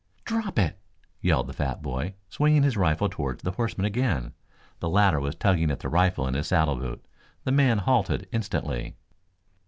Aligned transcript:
"Drop 0.25 0.57
it!" 0.57 0.79
yelled 1.21 1.45
the 1.45 1.53
fat 1.53 1.83
boy, 1.83 2.15
swinging 2.27 2.63
his 2.63 2.75
rifle 2.75 3.07
toward 3.07 3.41
the 3.41 3.51
horseman 3.51 3.85
again. 3.85 4.33
The 4.79 4.89
latter 4.89 5.19
was 5.19 5.35
tugging 5.35 5.69
at 5.69 5.81
the 5.81 5.89
rifle 5.89 6.27
in 6.27 6.33
his 6.33 6.47
saddle 6.47 6.77
boot. 6.77 7.05
The 7.43 7.51
man 7.51 7.77
halted 7.77 8.27
instantly. 8.31 8.95